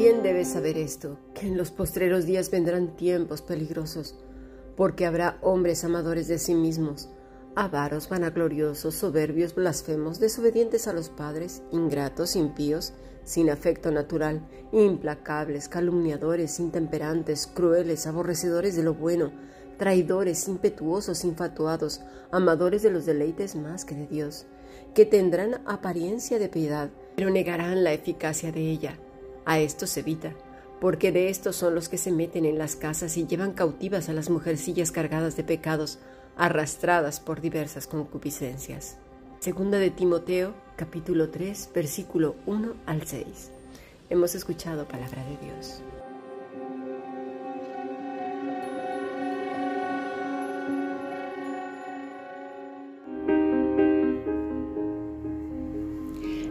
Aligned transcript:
También 0.00 0.22
debes 0.22 0.48
saber 0.48 0.78
esto, 0.78 1.18
que 1.34 1.46
en 1.46 1.58
los 1.58 1.70
postreros 1.70 2.24
días 2.24 2.50
vendrán 2.50 2.96
tiempos 2.96 3.42
peligrosos, 3.42 4.14
porque 4.74 5.04
habrá 5.04 5.36
hombres 5.42 5.84
amadores 5.84 6.26
de 6.26 6.38
sí 6.38 6.54
mismos, 6.54 7.10
avaros, 7.54 8.08
vanagloriosos, 8.08 8.94
soberbios, 8.94 9.54
blasfemos, 9.54 10.18
desobedientes 10.18 10.88
a 10.88 10.94
los 10.94 11.10
padres, 11.10 11.62
ingratos, 11.70 12.34
impíos, 12.34 12.94
sin 13.24 13.50
afecto 13.50 13.90
natural, 13.90 14.48
implacables, 14.72 15.68
calumniadores, 15.68 16.60
intemperantes, 16.60 17.46
crueles, 17.46 18.06
aborrecedores 18.06 18.76
de 18.76 18.84
lo 18.84 18.94
bueno, 18.94 19.32
traidores, 19.76 20.48
impetuosos, 20.48 21.26
infatuados, 21.26 22.00
amadores 22.30 22.80
de 22.80 22.90
los 22.90 23.04
deleites 23.04 23.54
más 23.54 23.84
que 23.84 23.96
de 23.96 24.06
Dios, 24.06 24.46
que 24.94 25.04
tendrán 25.04 25.60
apariencia 25.66 26.38
de 26.38 26.48
piedad, 26.48 26.88
pero 27.16 27.28
negarán 27.28 27.84
la 27.84 27.92
eficacia 27.92 28.50
de 28.50 28.62
ella. 28.62 28.98
A 29.50 29.58
estos 29.58 29.96
evita, 29.96 30.32
porque 30.80 31.10
de 31.10 31.28
estos 31.28 31.56
son 31.56 31.74
los 31.74 31.88
que 31.88 31.98
se 31.98 32.12
meten 32.12 32.44
en 32.44 32.56
las 32.56 32.76
casas 32.76 33.16
y 33.16 33.26
llevan 33.26 33.52
cautivas 33.52 34.08
a 34.08 34.12
las 34.12 34.30
mujercillas 34.30 34.92
cargadas 34.92 35.36
de 35.36 35.42
pecados, 35.42 35.98
arrastradas 36.36 37.18
por 37.18 37.40
diversas 37.40 37.88
concupiscencias. 37.88 38.98
Segunda 39.40 39.78
de 39.78 39.90
Timoteo, 39.90 40.54
capítulo 40.76 41.30
3, 41.30 41.70
versículo 41.74 42.36
1 42.46 42.74
al 42.86 43.04
6. 43.04 43.50
Hemos 44.08 44.36
escuchado 44.36 44.86
palabra 44.86 45.24
de 45.24 45.44
Dios. 45.44 45.82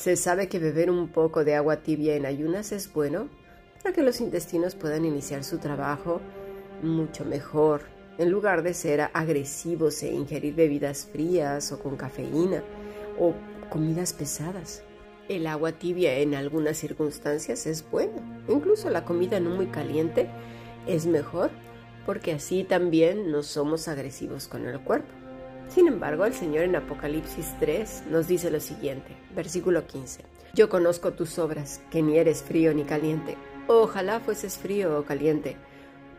Se 0.00 0.16
sabe 0.16 0.48
que 0.48 0.58
beber 0.58 0.90
un 0.90 1.08
poco 1.08 1.44
de 1.44 1.54
agua 1.54 1.82
tibia 1.82 2.16
en 2.16 2.24
ayunas 2.24 2.72
es 2.72 2.90
bueno 2.90 3.28
para 3.82 3.94
que 3.94 4.02
los 4.02 4.22
intestinos 4.22 4.74
puedan 4.74 5.04
iniciar 5.04 5.44
su 5.44 5.58
trabajo 5.58 6.22
mucho 6.82 7.26
mejor, 7.26 7.82
en 8.16 8.30
lugar 8.30 8.62
de 8.62 8.72
ser 8.72 9.10
agresivos 9.12 10.02
e 10.02 10.10
ingerir 10.10 10.54
bebidas 10.54 11.04
frías 11.04 11.70
o 11.70 11.80
con 11.80 11.98
cafeína 11.98 12.62
o 13.18 13.34
comidas 13.68 14.14
pesadas. 14.14 14.82
El 15.28 15.46
agua 15.46 15.72
tibia 15.72 16.14
en 16.14 16.34
algunas 16.34 16.78
circunstancias 16.78 17.66
es 17.66 17.84
buena. 17.90 18.22
Incluso 18.48 18.88
la 18.88 19.04
comida 19.04 19.38
no 19.38 19.50
muy 19.50 19.66
caliente 19.66 20.30
es 20.86 21.04
mejor 21.04 21.50
porque 22.06 22.32
así 22.32 22.64
también 22.64 23.30
no 23.30 23.42
somos 23.42 23.86
agresivos 23.86 24.48
con 24.48 24.66
el 24.66 24.80
cuerpo. 24.80 25.12
Sin 25.70 25.86
embargo, 25.86 26.24
el 26.24 26.34
Señor 26.34 26.64
en 26.64 26.74
Apocalipsis 26.74 27.54
3 27.60 28.04
nos 28.10 28.26
dice 28.26 28.50
lo 28.50 28.58
siguiente, 28.58 29.16
versículo 29.36 29.86
15. 29.86 30.22
Yo 30.52 30.68
conozco 30.68 31.12
tus 31.12 31.38
obras, 31.38 31.80
que 31.92 32.02
ni 32.02 32.18
eres 32.18 32.42
frío 32.42 32.74
ni 32.74 32.82
caliente. 32.82 33.36
Ojalá 33.68 34.18
fueses 34.18 34.58
frío 34.58 34.98
o 34.98 35.04
caliente, 35.04 35.56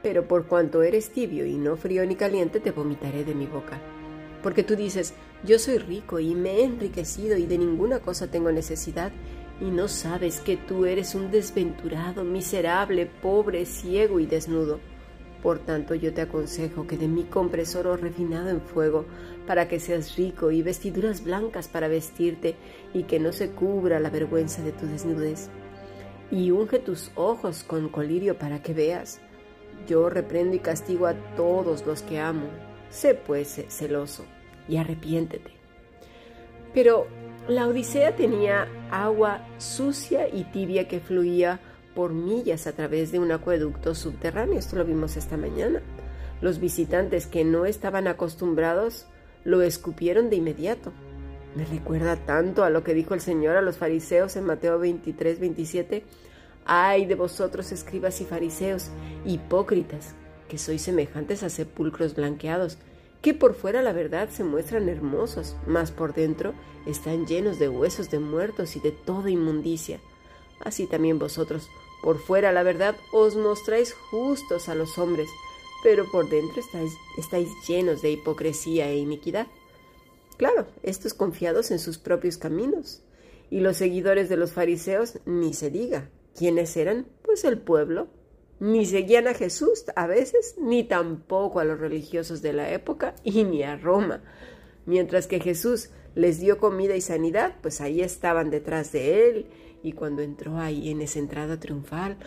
pero 0.02 0.26
por 0.26 0.48
cuanto 0.48 0.84
eres 0.84 1.10
tibio 1.10 1.46
y 1.46 1.58
no 1.58 1.76
frío 1.76 2.06
ni 2.06 2.16
caliente, 2.16 2.62
te 2.62 2.72
vomitaré 2.72 3.26
de 3.26 3.36
mi 3.36 3.46
boca. 3.46 3.78
Porque 4.42 4.64
tú 4.64 4.78
dices, 4.78 5.14
yo 5.44 5.60
soy 5.60 5.80
rico 5.80 6.22
y 6.22 6.34
me 6.34 6.52
he 6.52 6.64
enriquecido 6.64 7.36
y 7.36 7.46
de 7.46 7.58
ninguna 7.58 8.00
cosa 8.00 8.32
tengo 8.32 8.54
necesidad, 8.54 9.12
y 9.60 9.66
no 9.66 9.90
sabes 9.90 10.40
que 10.40 10.56
tú 10.56 10.86
eres 10.86 11.14
un 11.14 11.30
desventurado, 11.30 12.24
miserable, 12.24 13.06
pobre, 13.06 13.66
ciego 13.66 14.22
y 14.22 14.28
desnudo. 14.28 14.80
Por 15.42 15.60
tanto 15.60 15.96
yo 15.96 16.14
te 16.14 16.22
aconsejo 16.22 16.86
que 16.86 16.98
de 16.98 17.08
mí 17.08 17.24
compres 17.24 17.76
oro 17.76 17.98
refinado 17.98 18.50
en 18.50 18.62
fuego, 18.62 19.06
para 19.48 19.68
que 19.68 19.80
seas 19.80 20.16
rico, 20.16 20.52
y 20.52 20.62
vestiduras 20.62 21.24
blancas 21.24 21.68
para 21.68 21.88
vestirte, 21.88 22.56
y 22.94 23.04
que 23.04 23.20
no 23.20 23.32
se 23.32 23.50
cubra 23.50 24.00
la 24.00 24.10
vergüenza 24.10 24.62
de 24.62 24.72
tu 24.72 24.86
desnudez. 24.86 25.50
Y 26.30 26.52
unge 26.52 26.80
tus 26.80 27.12
ojos 27.16 27.64
con 27.64 27.90
colirio 27.90 28.38
para 28.38 28.62
que 28.62 28.74
veas. 28.74 29.20
Yo 29.88 30.10
reprendo 30.10 30.56
y 30.56 30.60
castigo 30.60 31.08
a 31.08 31.16
todos 31.36 31.86
los 31.86 32.04
que 32.04 32.20
amo. 32.20 32.48
Sé 32.90 33.16
pues 33.16 33.66
celoso 33.70 34.26
y 34.68 34.78
arrepiéntete. 34.78 35.52
Pero 36.74 37.08
la 37.48 37.68
Odisea 37.68 38.16
tenía 38.16 38.68
agua 38.92 39.46
sucia 39.58 40.30
y 40.30 40.44
tibia 40.46 40.88
que 40.88 41.00
fluía 41.00 41.60
por 41.96 42.14
millas 42.14 42.68
a 42.68 42.74
través 42.74 43.12
de 43.12 43.20
un 43.20 43.32
acueducto 43.32 43.96
subterráneo. 43.96 44.58
Esto 44.58 44.76
lo 44.76 44.86
vimos 44.86 45.18
esta 45.18 45.38
mañana. 45.38 45.82
Los 46.42 46.60
visitantes 46.60 47.28
que 47.28 47.44
no 47.44 47.66
estaban 47.66 48.08
acostumbrados 48.08 49.06
lo 49.44 49.62
escupieron 49.62 50.30
de 50.30 50.38
inmediato. 50.38 50.92
Me 51.56 51.66
recuerda 51.66 52.16
tanto 52.16 52.64
a 52.64 52.70
lo 52.70 52.84
que 52.84 52.94
dijo 52.94 53.14
el 53.14 53.22
Señor 53.22 53.58
a 53.58 53.62
los 53.62 53.78
fariseos 53.78 54.36
en 54.36 54.46
Mateo 54.46 54.80
23, 54.80 55.40
27. 55.40 56.04
Ay 56.66 57.06
de 57.06 57.16
vosotros, 57.16 57.72
escribas 57.72 58.22
y 58.22 58.26
fariseos, 58.26 58.90
hipócritas, 59.26 60.16
que 60.48 60.58
sois 60.58 60.82
semejantes 60.82 61.44
a 61.44 61.50
sepulcros 61.50 62.16
blanqueados, 62.16 62.78
que 63.22 63.34
por 63.34 63.54
fuera 63.54 63.82
la 63.82 63.94
verdad 63.94 64.30
se 64.30 64.44
muestran 64.44 64.90
hermosos, 64.90 65.56
mas 65.68 65.92
por 65.92 66.14
dentro 66.14 66.54
están 66.86 67.28
llenos 67.28 67.60
de 67.60 67.70
huesos 67.70 68.10
de 68.10 68.20
muertos 68.20 68.76
y 68.76 68.80
de 68.80 68.92
toda 68.92 69.30
inmundicia. 69.30 70.00
Así 70.60 70.88
también 70.88 71.20
vosotros, 71.20 71.70
por 72.02 72.20
fuera 72.20 72.52
la 72.52 72.64
verdad 72.64 72.96
os 73.12 73.36
mostráis 73.36 73.94
justos 73.94 74.70
a 74.70 74.76
los 74.76 74.98
hombres, 74.98 75.30
pero 75.84 76.10
por 76.12 76.30
dentro 76.30 76.62
estáis, 77.18 77.50
llenos 77.68 78.02
de 78.02 78.12
hipocresía 78.12 78.90
e 78.90 78.98
iniquidad. 78.98 79.48
Claro, 80.38 80.68
estos 80.84 81.14
confiados 81.14 81.72
en 81.72 81.80
sus 81.80 81.98
propios 81.98 82.38
caminos. 82.38 83.02
Y 83.50 83.60
los 83.60 83.78
seguidores 83.78 84.30
de 84.30 84.38
los 84.38 84.54
fariseos 84.54 85.20
ni 85.26 85.54
se 85.54 85.70
diga. 85.70 86.10
¿Quiénes 86.36 86.78
eran? 86.78 87.06
Pues 87.22 87.44
el 87.44 87.60
pueblo, 87.60 88.08
ni 88.60 88.86
seguían 88.86 89.28
a 89.28 89.34
Jesús 89.34 89.86
a 89.96 90.08
veces, 90.08 90.56
ni 90.60 90.84
tampoco 90.84 91.60
a 91.60 91.66
los 91.66 91.80
religiosos 91.80 92.42
de 92.42 92.54
la 92.54 92.72
época 92.72 93.16
y 93.24 93.44
ni 93.44 93.64
a 93.64 93.76
Roma. 93.76 94.22
Mientras 94.86 95.28
que 95.28 95.40
Jesús 95.40 95.90
les 96.16 96.40
dio 96.40 96.58
comida 96.58 96.96
y 96.96 97.02
sanidad, 97.02 97.56
pues 97.62 97.82
ahí 97.82 98.02
estaban 98.02 98.50
detrás 98.50 98.92
de 98.92 99.30
él. 99.30 99.46
Y 99.84 99.94
cuando 99.94 100.22
entró 100.22 100.58
ahí 100.58 100.90
en 100.90 101.02
esa 101.02 101.20
entrada 101.20 101.60
triunfal, 101.60 102.18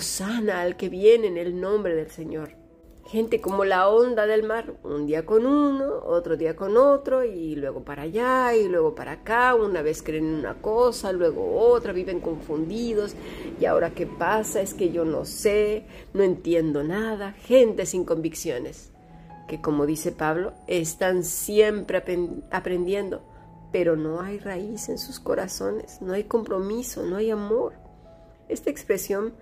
sana 0.00 0.62
al 0.62 0.76
que 0.76 0.88
viene 0.88 1.28
en 1.28 1.38
el 1.38 1.60
nombre 1.60 1.94
del 1.94 2.10
Señor 2.10 2.64
gente 3.06 3.40
como 3.40 3.64
la 3.64 3.88
onda 3.88 4.26
del 4.26 4.44
mar, 4.44 4.74
un 4.82 5.06
día 5.06 5.26
con 5.26 5.46
uno, 5.46 6.00
otro 6.04 6.36
día 6.36 6.56
con 6.56 6.76
otro, 6.76 7.24
y 7.24 7.54
luego 7.54 7.84
para 7.84 8.02
allá, 8.02 8.54
y 8.54 8.68
luego 8.68 8.94
para 8.94 9.12
acá, 9.12 9.54
una 9.54 9.82
vez 9.82 10.02
creen 10.02 10.26
una 10.26 10.54
cosa, 10.54 11.12
luego 11.12 11.56
otra, 11.58 11.92
viven 11.92 12.20
confundidos, 12.20 13.14
y 13.60 13.66
ahora 13.66 13.90
qué 13.90 14.06
pasa 14.06 14.60
es 14.62 14.74
que 14.74 14.90
yo 14.90 15.04
no 15.04 15.24
sé, 15.24 15.84
no 16.14 16.22
entiendo 16.22 16.82
nada, 16.82 17.32
gente 17.32 17.86
sin 17.86 18.04
convicciones, 18.04 18.90
que 19.46 19.60
como 19.60 19.86
dice 19.86 20.12
Pablo, 20.12 20.54
están 20.66 21.24
siempre 21.24 22.02
aprendiendo, 22.50 23.22
pero 23.72 23.96
no 23.96 24.20
hay 24.20 24.38
raíz 24.38 24.88
en 24.88 24.98
sus 24.98 25.20
corazones, 25.20 26.00
no 26.00 26.12
hay 26.12 26.24
compromiso, 26.24 27.02
no 27.04 27.16
hay 27.16 27.30
amor. 27.30 27.74
Esta 28.48 28.70
expresión 28.70 29.34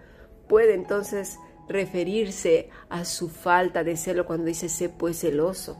puede 0.48 0.74
entonces 0.74 1.38
referirse 1.68 2.70
a 2.88 3.04
su 3.04 3.28
falta 3.28 3.84
de 3.84 3.96
celo 3.96 4.26
cuando 4.26 4.46
dice 4.46 4.68
sé 4.68 4.88
pues 4.88 5.20
celoso, 5.20 5.76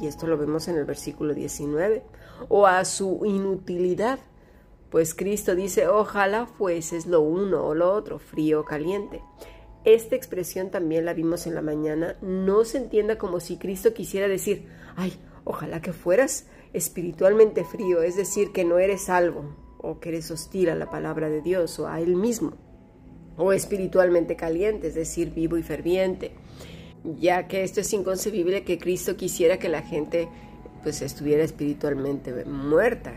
y 0.00 0.06
esto 0.06 0.26
lo 0.26 0.36
vemos 0.36 0.68
en 0.68 0.76
el 0.76 0.84
versículo 0.84 1.34
19, 1.34 2.02
o 2.48 2.66
a 2.66 2.84
su 2.84 3.20
inutilidad, 3.24 4.18
pues 4.90 5.14
Cristo 5.14 5.54
dice 5.54 5.88
ojalá 5.88 6.46
fueses 6.46 7.06
lo 7.06 7.20
uno 7.20 7.64
o 7.64 7.74
lo 7.74 7.92
otro, 7.92 8.18
frío 8.18 8.60
o 8.60 8.64
caliente. 8.64 9.22
Esta 9.84 10.16
expresión 10.16 10.70
también 10.70 11.04
la 11.04 11.12
vimos 11.12 11.46
en 11.46 11.54
la 11.54 11.62
mañana, 11.62 12.16
no 12.22 12.64
se 12.64 12.78
entienda 12.78 13.18
como 13.18 13.38
si 13.38 13.58
Cristo 13.58 13.92
quisiera 13.92 14.28
decir, 14.28 14.66
ay, 14.96 15.12
ojalá 15.44 15.82
que 15.82 15.92
fueras 15.92 16.46
espiritualmente 16.72 17.64
frío, 17.64 18.02
es 18.02 18.16
decir, 18.16 18.52
que 18.52 18.64
no 18.64 18.78
eres 18.78 19.02
salvo 19.02 19.54
o 19.78 20.00
que 20.00 20.08
eres 20.08 20.30
hostil 20.30 20.70
a 20.70 20.74
la 20.74 20.90
palabra 20.90 21.28
de 21.28 21.42
Dios 21.42 21.78
o 21.78 21.86
a 21.86 22.00
Él 22.00 22.16
mismo 22.16 22.54
o 23.36 23.52
espiritualmente 23.52 24.36
caliente, 24.36 24.88
es 24.88 24.94
decir, 24.94 25.32
vivo 25.34 25.58
y 25.58 25.62
ferviente. 25.62 26.32
ya 27.04 27.48
que 27.48 27.62
esto 27.64 27.82
es 27.82 27.92
inconcebible 27.92 28.64
que 28.64 28.78
Cristo 28.78 29.14
quisiera 29.14 29.58
que 29.58 29.68
la 29.68 29.82
gente 29.82 30.26
pues 30.82 31.02
estuviera 31.02 31.42
espiritualmente 31.42 32.46
muerta. 32.46 33.12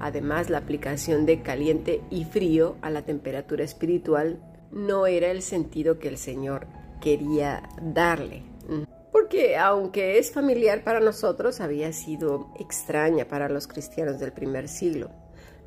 Además, 0.00 0.50
la 0.50 0.58
aplicación 0.58 1.24
de 1.26 1.40
caliente 1.42 2.00
y 2.10 2.24
frío 2.24 2.74
a 2.80 2.90
la 2.90 3.02
temperatura 3.02 3.62
espiritual 3.62 4.40
no 4.72 5.06
era 5.06 5.30
el 5.30 5.42
sentido 5.42 5.98
que 5.98 6.08
el 6.08 6.18
Señor 6.18 6.66
quería 7.00 7.68
darle. 7.80 8.42
Porque 9.12 9.56
aunque 9.56 10.18
es 10.18 10.32
familiar 10.32 10.82
para 10.84 10.98
nosotros, 10.98 11.60
había 11.60 11.92
sido 11.92 12.48
extraña 12.58 13.28
para 13.28 13.48
los 13.48 13.66
cristianos 13.66 14.18
del 14.18 14.32
primer 14.32 14.68
siglo. 14.68 15.10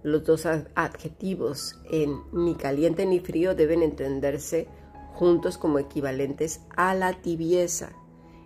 Los 0.02 0.24
dos 0.26 0.46
adjetivos 0.76 1.80
en 1.92 2.20
ni 2.32 2.56
caliente 2.56 3.06
ni 3.06 3.20
frío 3.20 3.56
deben 3.56 3.84
entenderse 3.84 4.68
juntos 5.14 5.58
como 5.58 5.80
equivalentes 5.80 6.62
a 6.76 6.94
la 6.94 7.14
tibieza. 7.22 7.92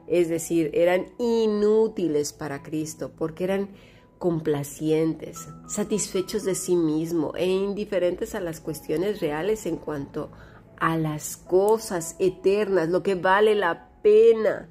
Es 0.07 0.27
decir, 0.27 0.71
eran 0.73 1.05
inútiles 1.17 2.33
para 2.33 2.63
Cristo 2.63 3.11
porque 3.17 3.43
eran 3.45 3.69
complacientes, 4.19 5.47
satisfechos 5.67 6.43
de 6.43 6.53
sí 6.53 6.75
mismo 6.75 7.33
e 7.35 7.47
indiferentes 7.47 8.35
a 8.35 8.41
las 8.41 8.59
cuestiones 8.59 9.21
reales 9.21 9.65
en 9.65 9.77
cuanto 9.77 10.29
a 10.77 10.97
las 10.97 11.37
cosas 11.37 12.15
eternas, 12.19 12.89
lo 12.89 13.01
que 13.01 13.15
vale 13.15 13.55
la 13.55 13.89
pena. 14.03 14.69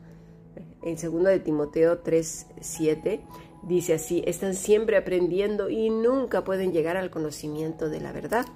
En 0.82 0.96
2 0.96 1.24
de 1.24 1.40
Timoteo 1.40 2.02
3:7 2.02 3.20
dice 3.62 3.94
así, 3.94 4.22
están 4.26 4.54
siempre 4.54 4.96
aprendiendo 4.96 5.70
y 5.70 5.90
nunca 5.90 6.44
pueden 6.44 6.72
llegar 6.72 6.96
al 6.96 7.10
conocimiento 7.10 7.88
de 7.88 8.00
la 8.00 8.12
verdad. 8.12 8.46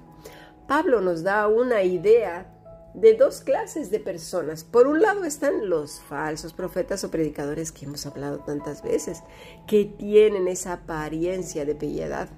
Pablo 0.67 1.01
nos 1.01 1.23
da 1.23 1.47
una 1.47 1.83
idea 1.83 2.62
de 2.93 3.15
dos 3.15 3.41
clases 3.41 3.89
de 3.89 3.99
personas. 3.99 4.63
Por 4.63 4.87
un 4.87 5.01
lado 5.01 5.23
están 5.23 5.69
los 5.69 5.99
falsos 5.99 6.53
profetas 6.53 7.03
o 7.03 7.11
predicadores 7.11 7.71
que 7.71 7.85
hemos 7.85 8.05
hablado 8.05 8.39
tantas 8.39 8.83
veces, 8.83 9.23
que 9.67 9.85
tienen 9.85 10.47
esa 10.47 10.73
apariencia 10.73 11.65
de 11.65 11.75
piedad. 11.75 12.29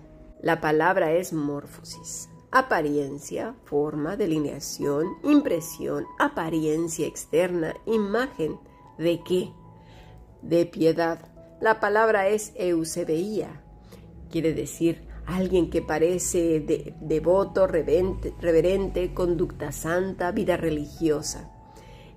La 0.41 0.61
palabra 0.61 1.11
es 1.13 1.33
morfosis. 1.33 2.29
Apariencia, 2.51 3.53
forma, 3.65 4.15
delineación, 4.15 5.07
impresión, 5.23 6.05
apariencia 6.19 7.05
externa, 7.05 7.73
imagen. 7.85 8.57
¿De 8.97 9.21
qué? 9.23 9.51
De 10.41 10.65
piedad. 10.65 11.19
La 11.59 11.79
palabra 11.79 12.29
es 12.29 12.53
eusebeía. 12.55 13.61
Quiere 14.29 14.53
decir 14.53 15.04
alguien 15.25 15.69
que 15.69 15.81
parece 15.81 16.93
devoto, 17.01 17.67
reverente, 17.67 19.13
conducta 19.13 19.71
santa, 19.71 20.31
vida 20.31 20.57
religiosa. 20.57 21.51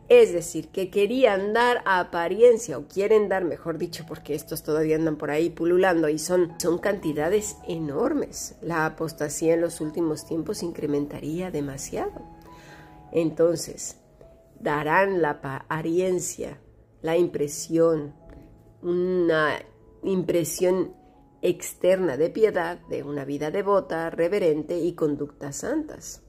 Es 0.09 0.33
decir, 0.33 0.69
que 0.69 0.91
querían 0.91 1.53
dar 1.53 1.83
apariencia, 1.85 2.79
o 2.79 2.89
quieren 2.89 3.29
dar, 3.29 3.45
mejor 3.45 3.77
dicho, 3.77 4.05
porque 4.09 4.35
estos 4.35 4.63
todavía 4.63 4.97
andan 4.97 5.17
por 5.17 5.31
ahí 5.31 5.51
pululando 5.51 6.09
y 6.09 6.19
son, 6.19 6.55
son 6.59 6.79
cantidades 6.79 7.59
enormes. 7.69 8.57
La 8.63 8.87
apostasía 8.87 9.53
en 9.53 9.61
los 9.61 9.83
últimos 9.83 10.25
tiempos 10.25 10.63
incrementaría 10.63 11.51
demasiado. 11.51 12.23
Entonces, 13.13 13.97
darán 14.59 15.21
la 15.21 15.31
apariencia, 15.43 16.59
la 17.03 17.19
impresión, 17.19 18.15
una 18.81 19.59
impresión 20.03 20.95
externa 21.43 22.17
de 22.17 22.31
piedad, 22.31 22.79
de 22.89 23.03
una 23.03 23.25
vida 23.25 23.51
devota, 23.51 24.11
reverente 24.11 24.79
y 24.79 24.95
conductas 24.95 25.57
santas. 25.57 26.23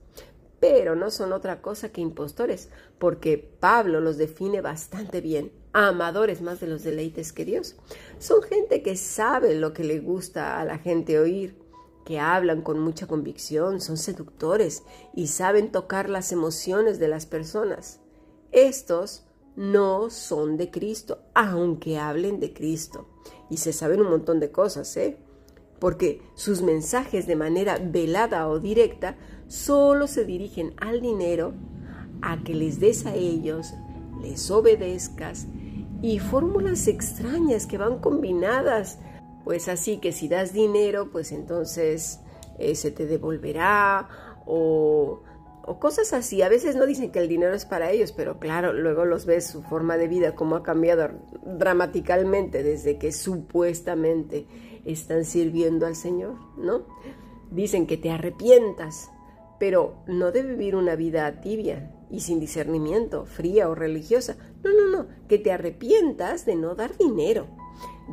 Pero 0.60 0.96
no 0.96 1.10
son 1.10 1.32
otra 1.32 1.62
cosa 1.62 1.90
que 1.90 2.02
impostores, 2.02 2.70
porque 2.98 3.38
Pablo 3.38 4.02
los 4.02 4.18
define 4.18 4.62
bastante 4.62 5.22
bien, 5.22 5.52
amadores 5.72 6.42
más 6.42 6.60
de 6.60 6.68
los 6.68 6.84
deleites 6.84 7.32
que 7.32 7.46
Dios. 7.46 7.78
Son 8.18 8.42
gente 8.42 8.82
que 8.82 8.98
sabe 8.98 9.56
lo 9.56 9.74
que 9.74 9.84
le 9.84 10.00
gusta 10.00 10.60
a 10.60 10.66
la 10.66 10.78
gente 10.78 11.20
oír, 11.20 11.58
que 12.06 12.20
hablan 12.20 12.62
con 12.62 12.80
mucha 12.80 13.08
convicción, 13.08 13.80
son 13.80 13.96
seductores 13.98 14.84
y 15.14 15.28
saben 15.28 15.72
tocar 15.72 16.10
las 16.10 16.32
emociones 16.32 17.00
de 17.00 17.08
las 17.08 17.26
personas. 17.26 18.00
Estos 18.52 19.26
no 19.56 20.10
son 20.10 20.58
de 20.58 20.72
Cristo, 20.72 21.20
aunque 21.34 21.98
hablen 21.98 22.40
de 22.40 22.54
Cristo 22.54 23.08
y 23.50 23.58
se 23.58 23.74
saben 23.74 24.02
un 24.02 24.10
montón 24.10 24.40
de 24.40 24.52
cosas, 24.52 24.96
¿eh? 24.98 25.18
Porque 25.80 26.22
sus 26.36 26.62
mensajes 26.62 27.26
de 27.26 27.36
manera 27.36 27.80
velada 27.82 28.48
o 28.48 28.60
directa 28.60 29.16
solo 29.48 30.08
se 30.08 30.26
dirigen 30.26 30.74
al 30.78 31.02
dinero, 31.02 31.54
a 32.22 32.44
que 32.44 32.54
les 32.54 32.80
des 32.80 33.06
a 33.06 33.16
ellos, 33.16 33.74
les 34.22 34.52
obedezcas 34.52 35.48
y 36.02 36.20
fórmulas 36.20 36.88
extrañas 36.88 37.66
que 37.66 37.78
van 37.78 38.00
combinadas. 38.00 39.00
Pues 39.44 39.68
así 39.68 39.98
que 39.98 40.12
si 40.12 40.28
das 40.28 40.54
dinero, 40.54 41.10
pues 41.12 41.32
entonces 41.32 42.20
eh, 42.58 42.76
se 42.76 42.92
te 42.92 43.06
devolverá 43.06 44.10
o 44.46 45.22
o 45.70 45.80
cosas 45.80 46.14
así. 46.14 46.42
A 46.42 46.50
veces 46.50 46.76
no 46.76 46.88
dicen 46.88 47.12
que 47.12 47.20
el 47.20 47.28
dinero 47.28 47.54
es 47.54 47.64
para 47.64 47.92
ellos, 47.92 48.12
pero 48.12 48.40
claro, 48.40 48.74
luego 48.74 49.06
los 49.06 49.28
ves 49.28 49.46
su 49.46 49.62
forma 49.62 49.98
de 49.98 50.08
vida, 50.08 50.34
cómo 50.34 50.56
ha 50.56 50.64
cambiado 50.64 51.10
dramáticamente 51.46 52.64
desde 52.64 52.98
que 52.98 53.12
supuestamente 53.12 54.48
están 54.84 55.26
sirviendo 55.26 55.86
al 55.86 55.96
Señor, 55.96 56.38
¿no? 56.58 56.88
Dicen 57.52 57.86
que 57.86 57.98
te 57.98 58.10
arrepientas, 58.10 59.12
pero 59.60 59.98
no 60.08 60.32
de 60.32 60.42
vivir 60.42 60.76
una 60.76 60.96
vida 60.96 61.40
tibia 61.40 61.92
y 62.10 62.22
sin 62.22 62.40
discernimiento, 62.40 63.28
fría 63.28 63.70
o 63.70 63.76
religiosa. 63.76 64.38
No, 64.64 64.74
no, 64.74 64.88
no, 64.88 65.08
que 65.28 65.38
te 65.38 65.52
arrepientas 65.52 66.48
de 66.48 66.56
no 66.56 66.74
dar 66.74 66.98
dinero, 66.98 67.46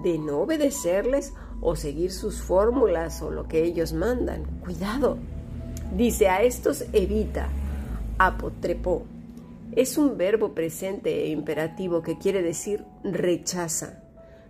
de 0.03 0.19
no 0.19 0.41
obedecerles 0.41 1.33
o 1.63 1.75
seguir 1.75 2.13
sus 2.13 2.43
fórmulas 2.43 3.23
o 3.23 3.31
lo 3.31 3.49
que 3.49 3.65
ellos 3.65 3.95
mandan. 3.95 4.61
Cuidado, 4.61 5.17
Dice, 5.95 6.29
a 6.29 6.43
estos 6.43 6.85
evita, 6.93 7.49
apotrepó. 8.19 9.05
Es 9.73 9.97
un 9.97 10.19
verbo 10.19 10.55
presente 10.55 11.25
e 11.25 11.29
imperativo 11.29 12.03
que 12.03 12.19
quiere 12.19 12.43
decir 12.43 12.85
rechaza, 13.05 14.03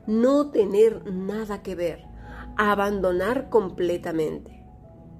no 0.06 0.50
tener 0.50 1.10
nada 1.12 1.62
que 1.62 1.74
ver, 1.74 2.04
abandonar 2.56 3.48
completamente. 3.48 4.64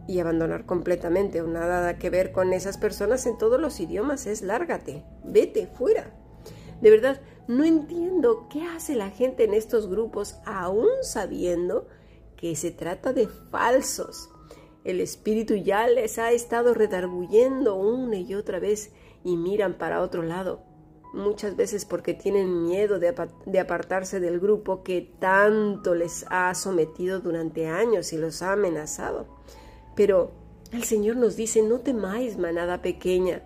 Y 0.08 0.20
abandonar 0.20 0.66
completamente 0.66 1.42
o 1.42 1.48
nada 1.48 1.98
que 1.98 2.10
ver 2.10 2.32
con 2.32 2.52
esas 2.52 2.78
personas 2.78 3.26
en 3.26 3.38
todos 3.38 3.60
los 3.60 3.80
idiomas 3.80 4.26
es 4.26 4.42
lárgate, 4.42 5.04
vete 5.24 5.66
fuera. 5.66 6.12
De 6.80 6.90
verdad, 6.90 7.20
no 7.48 7.64
entiendo 7.64 8.48
qué 8.48 8.62
hace 8.62 8.94
la 8.94 9.10
gente 9.10 9.44
en 9.44 9.54
estos 9.54 9.88
grupos 9.88 10.36
aún 10.44 10.88
sabiendo 11.02 11.88
que 12.36 12.54
se 12.54 12.70
trata 12.70 13.12
de 13.12 13.28
falsos 13.28 14.28
el 14.86 15.00
espíritu 15.00 15.56
ya 15.56 15.88
les 15.88 16.18
ha 16.18 16.30
estado 16.30 16.72
redarguyendo 16.72 17.74
una 17.74 18.16
y 18.16 18.34
otra 18.34 18.60
vez 18.60 18.92
y 19.24 19.36
miran 19.36 19.78
para 19.78 20.00
otro 20.00 20.22
lado, 20.22 20.62
muchas 21.12 21.56
veces 21.56 21.84
porque 21.84 22.14
tienen 22.14 22.62
miedo 22.62 23.00
de, 23.00 23.08
apartarse 23.58 24.20
del 24.20 24.38
grupo 24.38 24.84
que 24.84 25.12
tanto 25.18 25.96
les 25.96 26.24
ha 26.30 26.54
sometido 26.54 27.18
durante 27.18 27.66
años 27.66 28.12
y 28.12 28.16
los 28.16 28.42
ha 28.42 28.52
amenazado. 28.52 29.26
Pero 29.96 30.30
el 30.72 30.84
Señor 30.84 31.16
nos 31.16 31.34
dice, 31.34 31.62
no 31.62 31.80
temáis, 31.80 32.38
manada 32.38 32.80
pequeña, 32.80 33.42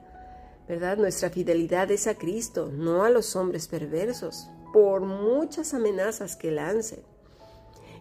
¿verdad? 0.69 0.99
Nuestra 0.99 1.31
fidelidad 1.31 1.91
es 1.91 2.07
a 2.07 2.17
Cristo, 2.17 2.71
no 2.71 3.05
a 3.05 3.11
los 3.11 3.35
hombres 3.35 3.67
perversos, 3.67 4.51
por 4.75 5.01
muchas 5.01 5.73
amenazas 5.73 6.37
que 6.37 6.51
lancen. 6.51 7.10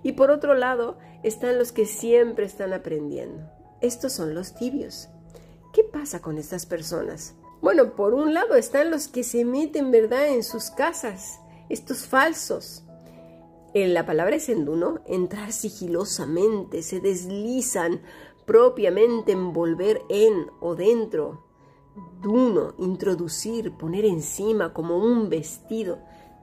Y 0.04 0.14
por 0.14 0.32
otro 0.32 0.54
lado 0.54 0.98
están 1.24 1.58
los 1.58 1.72
que 1.72 1.86
siempre 1.86 2.46
están 2.46 2.74
aprendiendo. 2.74 3.44
Estos 3.82 4.14
son 4.14 4.34
los 4.34 4.56
tibios. 4.56 5.10
¿Qué 5.74 5.84
pasa 5.84 6.22
con 6.22 6.38
estas 6.38 6.66
personas? 6.66 7.36
Bueno, 7.62 7.96
por 7.96 8.14
un 8.14 8.34
lado 8.34 8.56
están 8.56 8.90
los 8.90 9.08
que 9.08 9.24
se 9.24 9.44
meten, 9.46 9.92
¿verdad?, 9.92 10.30
en 10.30 10.44
sus 10.44 10.72
casas, 10.72 11.40
estos 11.68 12.06
falsos. 12.06 12.84
En 13.74 13.94
la 13.94 14.06
palabra 14.06 14.38
es 14.38 14.50
enduno, 14.50 15.00
entrar 15.06 15.52
sigilosamente, 15.52 16.82
se 16.82 17.02
deslizan 17.02 18.02
propiamente 18.46 19.34
envolver 19.34 20.02
en 20.10 20.48
o 20.60 20.76
dentro. 20.76 21.46
Duno, 22.22 22.74
introducir, 22.80 23.74
poner 23.74 24.06
encima 24.06 24.74
como 24.74 24.98
un 24.98 25.30
vestido 25.30 26.00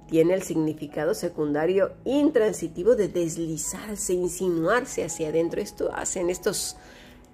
tiene 0.09 0.35
el 0.35 0.43
significado 0.43 1.15
secundario 1.15 1.93
intransitivo 2.05 2.95
de 2.97 3.09
deslizarse, 3.09 4.15
insinuarse 4.15 5.05
hacia 5.05 5.29
adentro. 5.29 5.61
Esto 5.61 5.91
hacen 5.95 6.31
estos 6.31 6.77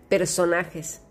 personajes. 0.09 1.03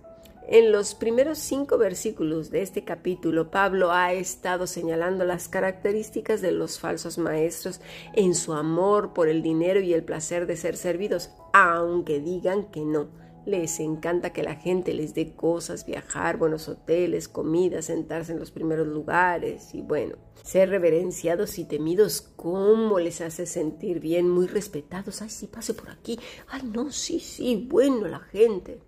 En 0.47 0.71
los 0.71 0.95
primeros 0.95 1.37
cinco 1.37 1.77
versículos 1.77 2.49
de 2.49 2.61
este 2.61 2.83
capítulo, 2.83 3.51
Pablo 3.51 3.91
ha 3.91 4.11
estado 4.11 4.67
señalando 4.67 5.23
las 5.23 5.47
características 5.47 6.41
de 6.41 6.51
los 6.51 6.79
falsos 6.79 7.17
maestros 7.17 7.79
en 8.13 8.35
su 8.35 8.53
amor 8.53 9.13
por 9.13 9.29
el 9.29 9.43
dinero 9.43 9.79
y 9.79 9.93
el 9.93 10.03
placer 10.03 10.47
de 10.47 10.57
ser 10.57 10.75
servidos, 10.75 11.29
aunque 11.53 12.19
digan 12.19 12.65
que 12.71 12.81
no, 12.81 13.07
Les 13.45 13.79
encanta 13.79 14.33
que 14.33 14.43
la 14.43 14.55
gente 14.55 14.93
les 14.93 15.15
dé 15.15 15.33
cosas, 15.33 15.85
viajar, 15.85 16.37
buenos 16.37 16.69
hoteles, 16.69 17.27
comida, 17.27 17.81
sentarse 17.81 18.33
en 18.33 18.39
los 18.39 18.51
primeros 18.51 18.87
lugares 18.87 19.73
y 19.73 19.81
bueno, 19.81 20.15
ser 20.43 20.69
reverenciados 20.69 21.57
y 21.57 21.65
temidos, 21.65 22.21
¿cómo 22.35 22.99
les 22.99 23.19
hace 23.19 23.47
sentir 23.47 23.99
bien? 23.99 24.29
Muy 24.29 24.45
respetados. 24.45 25.23
Ay, 25.23 25.29
sí, 25.29 25.47
pase 25.47 25.73
por 25.73 25.89
aquí. 25.89 26.19
Ay, 26.49 26.61
no, 26.71 26.91
sí, 26.91 27.19
sí, 27.19 27.67
bueno, 27.67 28.07
la 28.07 28.19
gente. 28.19 28.79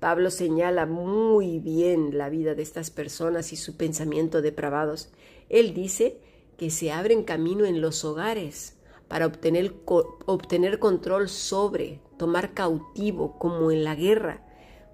Pablo 0.00 0.30
señala 0.30 0.84
muy 0.84 1.60
bien 1.60 2.18
la 2.18 2.28
vida 2.28 2.56
de 2.56 2.62
estas 2.62 2.90
personas 2.90 3.52
y 3.52 3.56
su 3.56 3.76
pensamiento 3.76 4.42
depravados. 4.42 5.10
Él 5.48 5.74
dice 5.74 6.18
que 6.58 6.70
se 6.70 6.90
abren 6.90 7.22
camino 7.22 7.64
en 7.64 7.80
los 7.80 8.04
hogares 8.04 8.75
para 9.08 9.26
obtener, 9.26 9.74
obtener 9.84 10.78
control 10.78 11.28
sobre, 11.28 12.00
tomar 12.16 12.54
cautivo, 12.54 13.38
como 13.38 13.70
en 13.70 13.84
la 13.84 13.94
guerra. 13.94 14.42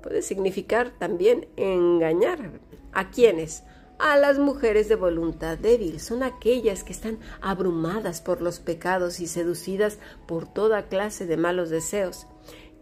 Puede 0.03 0.23
significar 0.23 0.91
también 0.99 1.49
engañar. 1.57 2.61
¿A 2.93 3.11
quiénes? 3.11 3.63
A 3.99 4.17
las 4.17 4.39
mujeres 4.39 4.89
de 4.89 4.97
voluntad 4.97 5.57
débil. 5.57 6.01
Son 6.01 6.23
aquellas 6.23 6.85
que 6.85 6.93
están 6.93 7.19
abrumadas 7.41 8.21
por 8.21 8.43
los 8.43 8.59
pecados 8.61 9.21
y 9.21 9.27
seducidas 9.27 9.99
por 10.27 10.47
toda 10.53 10.89
clase 10.89 11.27
de 11.27 11.37
malos 11.37 11.71
deseos, 11.71 12.27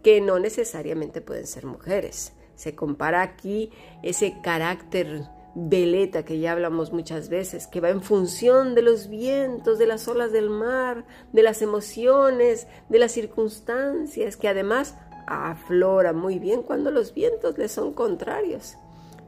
que 0.03 0.19
no 0.19 0.39
necesariamente 0.39 1.21
pueden 1.21 1.47
ser 1.47 1.65
mujeres. 1.65 2.33
Se 2.55 2.75
compara 2.75 3.21
aquí 3.21 3.71
ese 4.03 4.35
carácter 4.43 5.23
veleta 5.55 6.23
que 6.23 6.39
ya 6.39 6.53
hablamos 6.53 6.93
muchas 6.93 7.29
veces, 7.29 7.67
que 7.67 7.81
va 7.81 7.89
en 7.89 8.01
función 8.01 8.75
de 8.75 8.81
los 8.81 9.09
vientos, 9.09 9.77
de 9.77 9.87
las 9.87 10.07
olas 10.07 10.31
del 10.31 10.49
mar, 10.49 11.05
de 11.33 11.43
las 11.43 11.61
emociones, 11.61 12.67
de 12.89 12.99
las 12.99 13.11
circunstancias, 13.11 14.37
que 14.37 14.47
además 14.47 14.95
aflora 15.27 16.13
muy 16.13 16.39
bien 16.39 16.63
cuando 16.63 16.91
los 16.91 17.13
vientos 17.13 17.57
le 17.57 17.67
son 17.67 17.93
contrarios. 17.93 18.75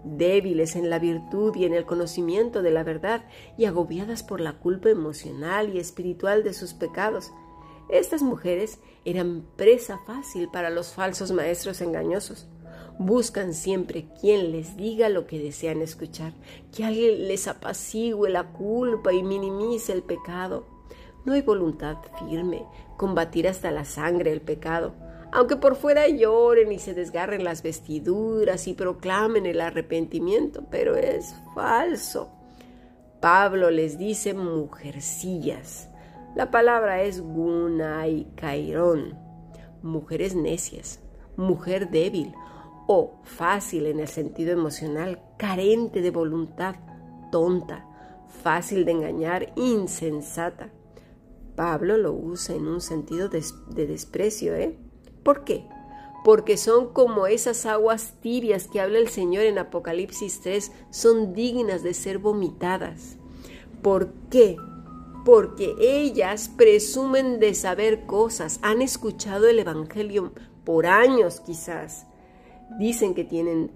Débiles 0.03 0.75
en 0.75 0.89
la 0.89 0.99
virtud 0.99 1.55
y 1.55 1.65
en 1.65 1.73
el 1.73 1.85
conocimiento 1.85 2.61
de 2.61 2.71
la 2.71 2.83
verdad 2.83 3.23
y 3.57 3.65
agobiadas 3.65 4.21
por 4.21 4.41
la 4.41 4.53
culpa 4.53 4.89
emocional 4.89 5.73
y 5.73 5.79
espiritual 5.79 6.43
de 6.43 6.53
sus 6.53 6.73
pecados, 6.73 7.31
estas 7.89 8.21
mujeres 8.21 8.79
eran 9.05 9.45
presa 9.55 9.99
fácil 10.05 10.49
para 10.49 10.69
los 10.69 10.93
falsos 10.93 11.31
maestros 11.31 11.81
engañosos. 11.81 12.47
Buscan 12.99 13.53
siempre 13.53 14.05
quien 14.21 14.51
les 14.51 14.77
diga 14.77 15.09
lo 15.09 15.25
que 15.25 15.39
desean 15.39 15.81
escuchar, 15.81 16.33
que 16.71 16.85
alguien 16.85 17.27
les 17.27 17.47
apacigüe 17.47 18.29
la 18.29 18.51
culpa 18.51 19.13
y 19.13 19.23
minimice 19.23 19.91
el 19.93 20.03
pecado. 20.03 20.67
No 21.25 21.33
hay 21.33 21.41
voluntad 21.41 21.97
firme, 22.19 22.65
combatir 22.97 23.47
hasta 23.47 23.71
la 23.71 23.85
sangre 23.85 24.31
el 24.31 24.41
pecado, 24.41 24.93
aunque 25.31 25.55
por 25.55 25.75
fuera 25.75 26.07
lloren 26.07 26.71
y 26.71 26.77
se 26.77 26.93
desgarren 26.93 27.43
las 27.43 27.63
vestiduras 27.63 28.67
y 28.67 28.73
proclamen 28.73 29.47
el 29.47 29.61
arrepentimiento, 29.61 30.63
pero 30.69 30.95
es 30.95 31.33
falso. 31.55 32.29
Pablo 33.19 33.71
les 33.71 33.97
dice 33.97 34.33
mujercillas. 34.33 35.89
La 36.35 36.51
palabra 36.51 37.01
es 37.01 37.21
gunai 37.21 38.27
cairón, 38.35 39.17
mujeres 39.81 40.35
necias, 40.35 40.99
mujer 41.35 41.89
débil, 41.89 42.33
o 42.87 43.15
fácil 43.23 43.85
en 43.85 43.99
el 43.99 44.07
sentido 44.07 44.51
emocional, 44.51 45.21
carente 45.37 46.01
de 46.01 46.11
voluntad, 46.11 46.75
tonta, 47.31 47.85
fácil 48.43 48.85
de 48.85 48.91
engañar, 48.91 49.53
insensata. 49.55 50.69
Pablo 51.55 51.97
lo 51.97 52.13
usa 52.13 52.55
en 52.55 52.67
un 52.67 52.81
sentido 52.81 53.29
de, 53.29 53.43
desprecio, 53.85 54.55
¿eh? 54.55 54.75
¿Por 55.23 55.43
qué? 55.43 55.65
Porque 56.25 56.57
son 56.57 56.93
como 56.93 57.27
esas 57.27 57.65
aguas 57.65 58.15
tibias 58.21 58.67
que 58.67 58.81
habla 58.81 58.97
el 58.97 59.09
Señor 59.09 59.43
en 59.43 59.59
Apocalipsis 59.59 60.41
3, 60.41 60.71
son 60.89 61.33
dignas 61.33 61.83
de 61.83 61.93
ser 61.93 62.17
vomitadas. 62.17 63.17
¿Por 63.81 64.13
qué? 64.29 64.57
Porque 65.25 65.75
ellas 65.79 66.49
presumen 66.49 67.39
de 67.39 67.53
saber 67.53 68.05
cosas, 68.05 68.59
han 68.61 68.81
escuchado 68.81 69.47
el 69.47 69.59
Evangelio 69.59 70.33
por 70.63 70.85
años 70.85 71.39
quizás, 71.41 72.07
dicen 72.79 73.13
que 73.13 73.23
tienen 73.23 73.71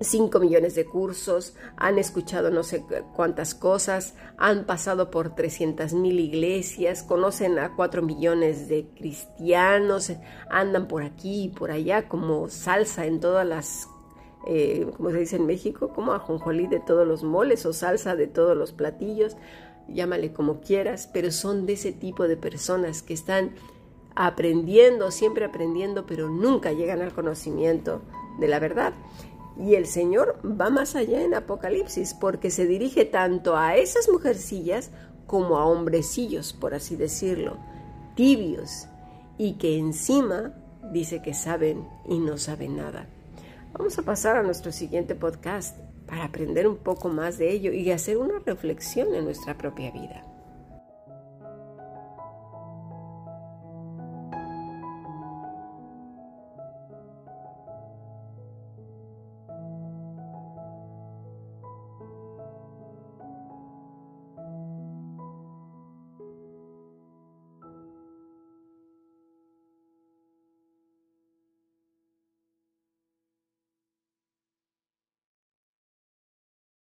5 0.00 0.40
millones 0.40 0.74
de 0.74 0.84
cursos, 0.84 1.54
han 1.76 1.98
escuchado 1.98 2.50
no 2.50 2.62
sé 2.62 2.84
cuántas 3.14 3.54
cosas, 3.54 4.14
han 4.36 4.64
pasado 4.64 5.10
por 5.10 5.34
300 5.34 5.94
mil 5.94 6.20
iglesias, 6.20 7.02
conocen 7.02 7.58
a 7.58 7.74
4 7.74 8.02
millones 8.02 8.68
de 8.68 8.86
cristianos, 8.94 10.12
andan 10.50 10.86
por 10.86 11.02
aquí 11.02 11.44
y 11.44 11.48
por 11.48 11.70
allá 11.70 12.08
como 12.08 12.48
salsa 12.50 13.06
en 13.06 13.20
todas 13.20 13.46
las, 13.46 13.88
eh, 14.46 14.86
como 14.96 15.10
se 15.10 15.18
dice 15.18 15.36
en 15.36 15.46
México, 15.46 15.88
como 15.94 16.12
ajonjolí 16.12 16.66
de 16.66 16.80
todos 16.80 17.06
los 17.06 17.22
moles 17.22 17.64
o 17.64 17.72
salsa 17.72 18.16
de 18.16 18.26
todos 18.26 18.54
los 18.56 18.72
platillos, 18.72 19.36
llámale 19.88 20.32
como 20.32 20.60
quieras, 20.60 21.08
pero 21.10 21.30
son 21.30 21.64
de 21.64 21.72
ese 21.72 21.92
tipo 21.92 22.28
de 22.28 22.36
personas 22.36 23.02
que 23.02 23.14
están 23.14 23.54
aprendiendo, 24.16 25.10
siempre 25.10 25.44
aprendiendo, 25.44 26.06
pero 26.06 26.28
nunca 26.28 26.72
llegan 26.72 27.02
al 27.02 27.12
conocimiento 27.12 28.00
de 28.40 28.48
la 28.48 28.58
verdad. 28.58 28.94
Y 29.58 29.74
el 29.74 29.86
Señor 29.86 30.40
va 30.44 30.70
más 30.70 30.96
allá 30.96 31.22
en 31.22 31.34
Apocalipsis, 31.34 32.14
porque 32.14 32.50
se 32.50 32.66
dirige 32.66 33.04
tanto 33.04 33.56
a 33.56 33.76
esas 33.76 34.08
mujercillas 34.10 34.90
como 35.26 35.58
a 35.58 35.66
hombrecillos, 35.66 36.52
por 36.52 36.74
así 36.74 36.96
decirlo, 36.96 37.58
tibios, 38.14 38.88
y 39.38 39.54
que 39.54 39.78
encima 39.78 40.54
dice 40.92 41.20
que 41.22 41.34
saben 41.34 41.86
y 42.08 42.18
no 42.18 42.38
saben 42.38 42.76
nada. 42.76 43.06
Vamos 43.72 43.98
a 43.98 44.02
pasar 44.02 44.36
a 44.36 44.42
nuestro 44.42 44.72
siguiente 44.72 45.14
podcast 45.14 45.78
para 46.06 46.24
aprender 46.24 46.66
un 46.66 46.76
poco 46.76 47.08
más 47.08 47.36
de 47.36 47.50
ello 47.50 47.72
y 47.72 47.90
hacer 47.90 48.16
una 48.16 48.38
reflexión 48.38 49.14
en 49.14 49.24
nuestra 49.24 49.58
propia 49.58 49.90
vida. 49.90 50.24